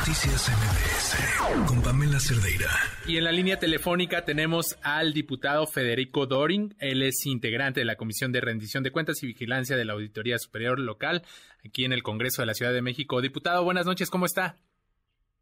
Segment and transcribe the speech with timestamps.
[0.00, 2.70] Noticias MBS con Pamela Cerdeira.
[3.06, 6.74] Y en la línea telefónica tenemos al diputado Federico Doring.
[6.78, 10.38] Él es integrante de la Comisión de Rendición de Cuentas y Vigilancia de la Auditoría
[10.38, 11.22] Superior Local
[11.66, 13.20] aquí en el Congreso de la Ciudad de México.
[13.20, 14.56] Diputado, buenas noches, ¿cómo está?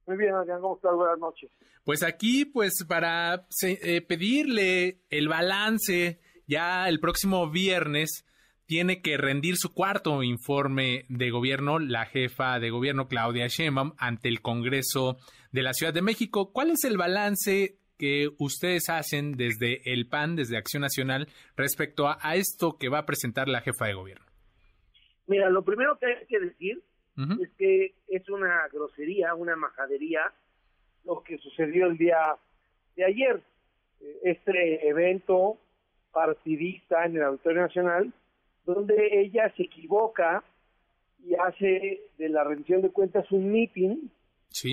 [0.08, 0.92] Muy bien, Adrián, ¿cómo estás?
[0.92, 1.52] Buenas noches.
[1.84, 6.18] Pues aquí, pues para eh, pedirle el balance
[6.48, 8.24] ya el próximo viernes
[8.68, 14.28] tiene que rendir su cuarto informe de gobierno la jefa de gobierno Claudia Sheinbaum ante
[14.28, 15.16] el Congreso
[15.52, 16.52] de la Ciudad de México.
[16.52, 22.36] ¿Cuál es el balance que ustedes hacen desde el PAN, desde Acción Nacional, respecto a,
[22.36, 24.26] esto que va a presentar la jefa de gobierno?
[25.26, 26.82] Mira, lo primero que hay que decir
[27.40, 30.20] es que es una grosería, una majadería
[31.06, 32.36] lo que sucedió el día
[32.96, 33.42] de ayer.
[34.22, 35.56] Este evento
[36.12, 38.12] partidista en el Auditorio Nacional
[38.68, 40.44] donde ella se equivoca
[41.24, 44.08] y hace de la rendición de cuentas un meeting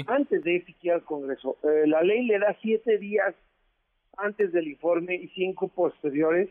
[0.07, 1.57] antes de ir al Congreso.
[1.63, 3.33] Eh, la ley le da siete días
[4.17, 6.49] antes del informe y cinco posteriores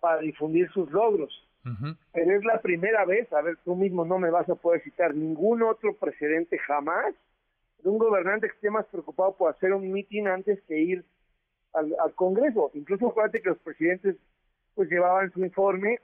[0.00, 1.32] para difundir sus logros.
[2.12, 5.14] Pero es la primera vez, a ver, tú mismo no me vas a poder citar
[5.14, 7.14] ningún otro precedente jamás
[7.82, 11.04] de un gobernante que esté más preocupado por hacer un meeting antes que ir
[11.74, 12.70] al, al Congreso.
[12.74, 14.16] Incluso acuérdate que los presidentes
[14.74, 16.00] pues llevaban su informe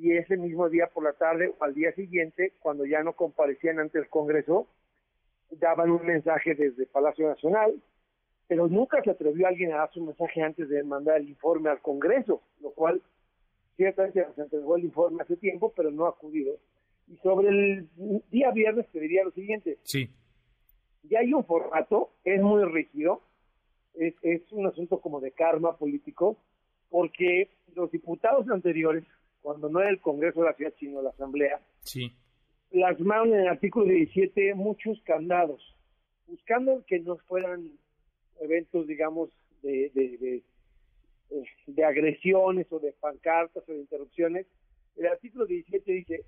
[0.00, 3.78] y ese mismo día por la tarde o al día siguiente, cuando ya no comparecían
[3.78, 4.66] ante el Congreso,
[5.52, 7.80] daban un mensaje desde Palacio Nacional,
[8.48, 11.80] pero nunca se atrevió alguien a dar su mensaje antes de mandar el informe al
[11.80, 13.00] Congreso, lo cual
[13.76, 16.56] ciertamente se entregó el informe hace tiempo, pero no ha acudido.
[17.06, 17.88] Y sobre el
[18.30, 19.78] día viernes te diría lo siguiente.
[19.84, 20.10] Sí.
[21.04, 23.22] Ya hay un formato, es muy rígido,
[23.94, 26.36] es, es un asunto como de karma político,
[26.90, 29.04] porque los diputados anteriores
[29.44, 32.10] cuando no era el Congreso de la Ciudad, sino la Asamblea, sí.
[32.70, 35.62] plasmaron en el artículo 17 muchos candados,
[36.26, 37.70] buscando que no fueran
[38.40, 39.28] eventos, digamos,
[39.60, 40.42] de, de,
[41.66, 44.46] de, agresiones o de pancartas o de interrupciones.
[44.96, 46.24] El artículo 17 dice,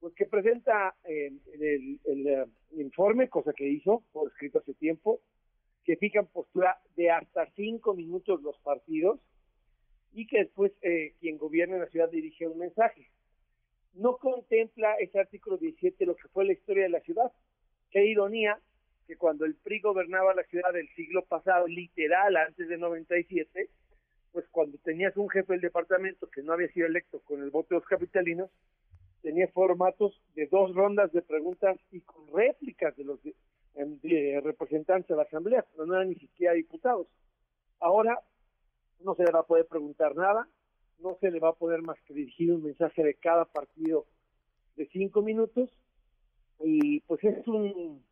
[0.00, 2.46] pues que presenta eh, el, el, eh,
[2.76, 5.20] informe, cosa que hizo por escrito hace tiempo,
[5.84, 9.20] que fijan postura de hasta cinco minutos los partidos,
[10.12, 13.10] y que después eh, quien gobierna la ciudad dirige un mensaje.
[13.94, 17.32] No contempla ese artículo 17 lo que fue la historia de la ciudad.
[17.90, 18.60] Qué ironía
[19.06, 23.70] que cuando el PRI gobernaba la ciudad del siglo pasado, literal, antes de 97,
[24.32, 27.68] pues cuando tenías un jefe del departamento que no había sido electo con el voto
[27.70, 28.50] de los capitalinos,
[29.22, 33.20] tenía formatos de dos rondas de preguntas y con réplicas de los
[34.42, 37.06] representantes de la asamblea, pero no eran ni siquiera diputados.
[37.80, 38.20] Ahora
[39.00, 40.48] no se le va a poder preguntar nada,
[40.98, 44.06] no se le va a poder más que dirigir un mensaje de cada partido
[44.76, 45.70] de cinco minutos
[46.60, 48.02] y pues es un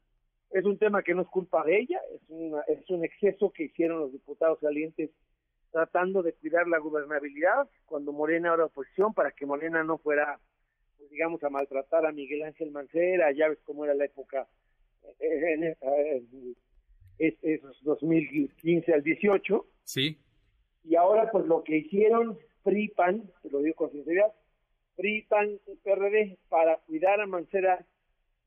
[0.50, 3.64] es un tema que no es culpa de ella, es, una, es un exceso que
[3.64, 5.10] hicieron los diputados salientes
[5.72, 10.38] tratando de cuidar la gobernabilidad cuando Morena era oposición para que Morena no fuera,
[10.96, 14.46] pues, digamos, a maltratar a Miguel Ángel Mancera, ya ves cómo era la época
[15.18, 15.76] en, en,
[17.18, 19.66] en esos 2015 al 18.
[19.82, 20.23] Sí
[20.84, 24.32] y ahora pues lo que hicieron PRI-PAN, te lo digo con sinceridad,
[24.96, 27.84] PRI-PAN y PRD para cuidar a Mancera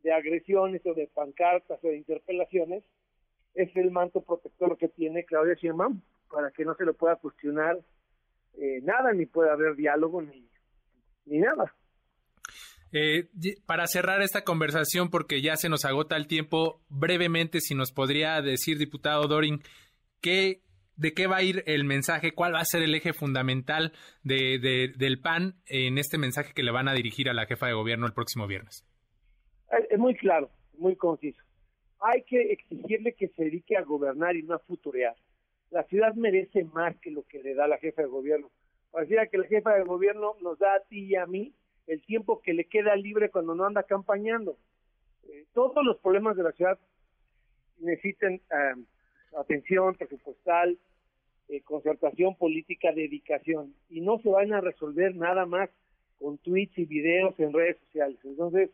[0.04, 2.84] de agresiones o de pancartas o de interpelaciones
[3.54, 7.80] es el manto protector que tiene Claudia Sheinbaum para que no se le pueda cuestionar
[8.58, 10.48] eh, nada ni pueda haber diálogo ni,
[11.26, 11.74] ni nada.
[12.92, 13.28] Eh,
[13.66, 18.42] para cerrar esta conversación, porque ya se nos agota el tiempo, brevemente, si nos podría
[18.42, 19.62] decir, diputado Dorin,
[20.22, 20.62] ¿qué
[20.98, 23.94] de qué va a ir el mensaje, cuál va a ser el eje fundamental
[24.24, 27.74] de, del PAN en este mensaje que le van a dirigir a la jefa de
[27.74, 28.86] gobierno el próximo viernes.
[29.90, 31.42] Es muy claro, muy conciso.
[32.00, 35.16] Hay que exigirle que se dedique a gobernar y no a futurear.
[35.70, 38.50] La ciudad merece más que lo que le da la jefa de gobierno.
[38.92, 41.54] Pareciera que la jefa de gobierno nos da a ti y a mí
[41.88, 44.58] el tiempo que le queda libre cuando no anda campañando.
[45.28, 46.80] Eh, todos los problemas de la ciudad
[47.80, 48.76] necesitan eh,
[49.40, 50.78] atención presupuestal,
[51.50, 55.70] eh, concertación política, dedicación, y no se van a resolver nada más
[56.20, 58.18] con tweets y videos en redes sociales.
[58.24, 58.70] Entonces,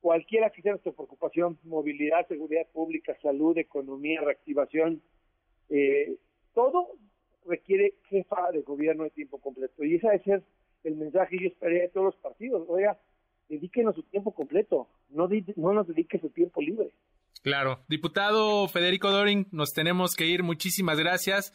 [0.00, 5.00] cualquiera que sea nuestra preocupación, movilidad, seguridad pública, salud, economía, reactivación,
[5.70, 6.16] eh,
[6.54, 6.92] todo
[7.46, 9.84] requiere jefa de gobierno de tiempo completo.
[9.84, 10.42] Y ese debe ser
[10.84, 12.68] el mensaje que yo esperaría de todos los partidos.
[12.68, 12.98] Oiga,
[13.48, 16.90] dedíquenos su tiempo completo, no, no nos dedique su tiempo libre.
[17.42, 17.80] Claro.
[17.88, 20.42] Diputado Federico Doring, nos tenemos que ir.
[20.42, 21.52] Muchísimas gracias.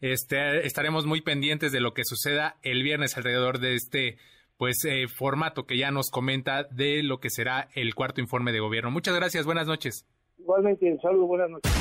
[0.00, 4.18] Este, estaremos muy pendientes de lo que suceda el viernes alrededor de este
[4.56, 8.60] pues eh, formato que ya nos comenta de lo que será el cuarto informe de
[8.60, 8.90] gobierno.
[8.90, 10.04] Muchas gracias, buenas noches.
[10.38, 11.72] Igualmente, un saludo, buenas noches.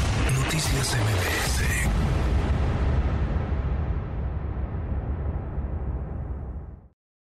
[0.44, 1.96] Noticias MBS